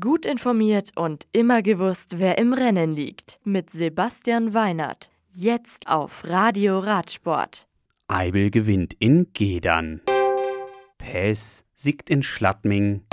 Gut 0.00 0.24
informiert 0.24 0.92
und 0.96 1.26
immer 1.32 1.60
gewusst, 1.60 2.18
wer 2.18 2.38
im 2.38 2.54
Rennen 2.54 2.94
liegt. 2.94 3.38
Mit 3.44 3.68
Sebastian 3.68 4.54
Weinert. 4.54 5.10
Jetzt 5.30 5.88
auf 5.88 6.24
Radio 6.24 6.78
Radsport. 6.78 7.68
Eibel 8.08 8.50
gewinnt 8.50 8.94
in 8.98 9.34
Gedern. 9.34 10.00
Pes 10.96 11.66
siegt 11.74 12.08
in 12.08 12.22
Schladming. 12.22 13.04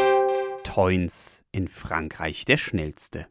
Toins 0.63 1.43
in 1.51 1.67
Frankreich 1.67 2.45
der 2.45 2.55
schnellste. 2.55 3.27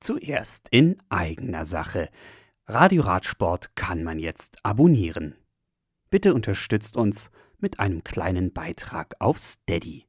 Zuerst 0.00 0.70
in 0.70 0.96
eigener 1.10 1.66
Sache. 1.66 2.08
Radio 2.66 3.02
Radsport 3.02 3.76
kann 3.76 4.02
man 4.02 4.18
jetzt 4.18 4.56
abonnieren. 4.64 5.34
Bitte 6.08 6.32
unterstützt 6.32 6.96
uns 6.96 7.30
mit 7.58 7.78
einem 7.78 8.02
kleinen 8.04 8.54
Beitrag 8.54 9.16
auf 9.18 9.38
Steady. 9.38 10.06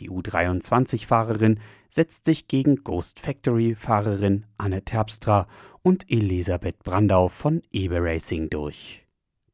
Die 0.00 0.10
U23-Fahrerin 0.10 1.60
setzt 1.90 2.24
sich 2.24 2.48
gegen 2.48 2.82
Ghost 2.82 3.20
Factory-Fahrerin 3.20 4.46
Anne 4.58 4.84
Terpstra 4.84 5.46
und 5.82 6.10
Elisabeth 6.10 6.82
Brandau 6.82 7.28
von 7.28 7.62
Eber 7.70 8.02
Racing 8.02 8.50
durch. 8.50 9.01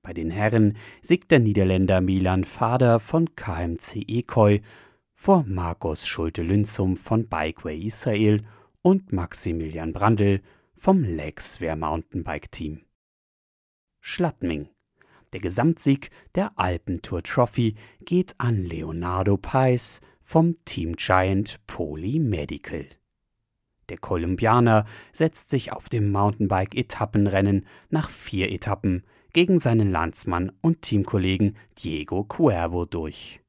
Bei 0.08 0.14
den 0.14 0.30
Herren 0.30 0.74
siegt 1.02 1.30
der 1.30 1.38
Niederländer 1.38 2.00
Milan 2.00 2.44
Fader 2.44 2.98
von 2.98 3.34
KMC 3.34 4.06
Ekoi 4.08 4.62
vor 5.12 5.44
Markus 5.46 6.06
Schulte-Lünzum 6.06 6.96
von 6.96 7.28
Bikeway 7.28 7.78
Israel 7.78 8.40
und 8.80 9.12
Maximilian 9.12 9.92
Brandl 9.92 10.40
vom 10.78 11.02
Lexwehr 11.02 11.76
Mountainbike 11.76 12.50
Team. 12.50 12.86
Schladming. 14.00 14.70
Der 15.34 15.40
Gesamtsieg 15.40 16.08
der 16.34 16.58
Alpentour 16.58 17.22
Trophy 17.22 17.74
geht 18.00 18.34
an 18.38 18.64
Leonardo 18.64 19.36
Peis 19.36 20.00
vom 20.22 20.54
Team 20.64 20.96
Giant 20.96 21.60
Poly 21.66 22.18
Medical. 22.18 22.86
Der 23.90 23.98
Kolumbianer 23.98 24.86
setzt 25.12 25.50
sich 25.50 25.70
auf 25.70 25.90
dem 25.90 26.10
Mountainbike-Etappenrennen 26.12 27.66
nach 27.90 28.08
vier 28.08 28.50
Etappen 28.50 29.02
gegen 29.32 29.58
seinen 29.58 29.90
Landsmann 29.90 30.52
und 30.60 30.82
Teamkollegen 30.82 31.56
Diego 31.78 32.24
Cuervo 32.24 32.84
durch. 32.84 33.40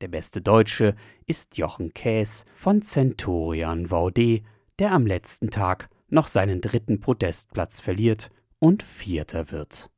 Der 0.00 0.08
beste 0.08 0.42
Deutsche 0.42 0.96
ist 1.26 1.58
Jochen 1.58 1.94
Käs 1.94 2.44
von 2.54 2.82
Centurion 2.82 3.90
Vaude, 3.90 4.42
der 4.78 4.92
am 4.92 5.06
letzten 5.06 5.50
Tag 5.50 5.88
noch 6.08 6.26
seinen 6.26 6.60
dritten 6.60 7.00
Podestplatz 7.00 7.80
verliert 7.80 8.30
und 8.58 8.82
Vierter 8.82 9.50
wird. 9.50 9.90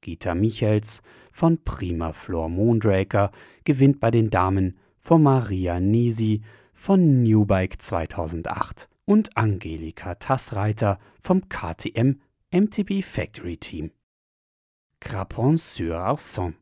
Gita 0.00 0.34
Michels 0.34 1.02
von 1.32 1.62
Prima 1.64 2.12
Flor 2.12 2.48
Moondraker 2.48 3.30
gewinnt 3.64 4.00
bei 4.00 4.10
den 4.10 4.30
Damen 4.30 4.78
vor 4.98 5.18
Maria 5.18 5.80
Nisi 5.80 6.42
von 6.72 7.22
Newbike 7.22 7.80
2008 7.80 8.88
und 9.04 9.36
Angelika 9.36 10.14
Tassreiter 10.14 10.98
vom 11.20 11.48
KTM 11.48 12.20
MTB 12.50 13.02
Factory 13.02 13.56
Team. 13.56 13.90
Crapon-sur-Arson. 15.04 16.54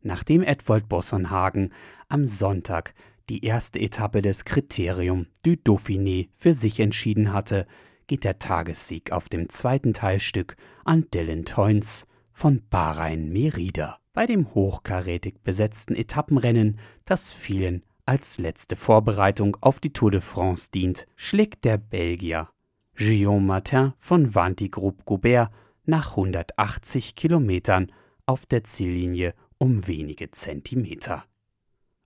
Nachdem 0.00 0.42
Edwald 0.42 0.88
Bossonhagen 0.88 1.72
am 2.08 2.24
Sonntag 2.24 2.94
die 3.28 3.44
erste 3.44 3.80
Etappe 3.80 4.22
des 4.22 4.44
Kriterium 4.44 5.26
du 5.42 5.52
Dauphiné 5.52 6.28
für 6.34 6.54
sich 6.54 6.80
entschieden 6.80 7.32
hatte, 7.32 7.66
geht 8.06 8.24
der 8.24 8.38
Tagessieg 8.38 9.12
auf 9.12 9.28
dem 9.28 9.48
zweiten 9.48 9.92
Teilstück 9.92 10.56
an 10.84 11.06
Dylan 11.12 11.44
Toynes 11.44 12.06
von 12.32 12.62
Bahrain 12.70 13.30
Merida. 13.30 13.98
Bei 14.12 14.26
dem 14.26 14.54
hochkarätig 14.54 15.42
besetzten 15.42 15.94
Etappenrennen, 15.96 16.78
das 17.04 17.32
vielen 17.32 17.82
als 18.06 18.38
letzte 18.38 18.76
Vorbereitung 18.76 19.56
auf 19.60 19.80
die 19.80 19.92
Tour 19.92 20.10
de 20.10 20.20
France 20.20 20.70
dient, 20.72 21.06
schlägt 21.16 21.64
der 21.64 21.78
Belgier 21.78 22.48
Guillaume 22.96 23.44
Martin 23.44 23.94
von 23.98 24.34
Vanti 24.34 24.68
Group 24.68 25.04
Gobert 25.04 25.50
nach 25.84 26.10
180 26.10 27.14
Kilometern 27.14 27.92
auf 28.26 28.46
der 28.46 28.64
Ziellinie 28.64 29.34
um 29.58 29.86
wenige 29.86 30.30
Zentimeter. 30.30 31.24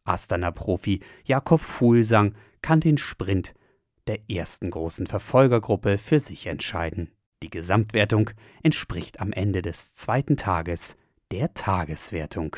Astana-Profi 0.05 1.01
Jakob 1.25 1.61
Fuhlsang 1.61 2.35
kann 2.63 2.81
den 2.81 2.99
Sprint 2.99 3.55
der 4.07 4.31
ersten 4.31 4.71
großen 4.71 5.07
Verfolgergruppe 5.07 5.99
für 5.99 6.19
sich 6.19 6.47
entscheiden. 6.47 7.11
Die 7.43 7.51
Gesamtwertung 7.51 8.31
entspricht 8.63 9.21
am 9.21 9.33
Ende 9.33 9.63
des 9.63 9.95
zweiten 9.95 10.37
Tages 10.37 10.97
der 11.31 11.55
Tageswertung. 11.55 12.57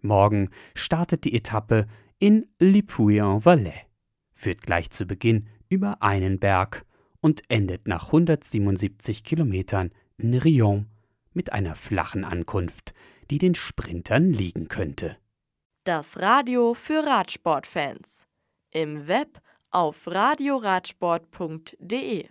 Morgen 0.00 0.50
startet 0.74 1.24
die 1.24 1.34
Etappe 1.34 1.86
in 2.18 2.46
Lipuy-en-Valais, 2.58 3.86
führt 4.34 4.62
gleich 4.62 4.90
zu 4.90 5.06
Beginn 5.06 5.48
über 5.68 6.02
einen 6.02 6.38
Berg 6.38 6.84
und 7.24 7.42
endet 7.48 7.88
nach 7.88 8.08
177 8.08 9.24
Kilometern 9.24 9.92
in 10.18 10.34
Rion 10.34 10.90
mit 11.32 11.54
einer 11.54 11.74
flachen 11.74 12.22
Ankunft, 12.22 12.92
die 13.30 13.38
den 13.38 13.54
Sprintern 13.54 14.30
liegen 14.30 14.68
könnte. 14.68 15.16
Das 15.84 16.20
Radio 16.20 16.74
für 16.74 17.02
Radsportfans. 17.02 18.26
Im 18.70 19.08
Web 19.08 19.40
auf 19.70 20.06
radioradsport.de 20.06 22.28